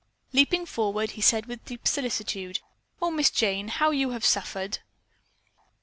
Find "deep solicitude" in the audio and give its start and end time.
1.63-2.59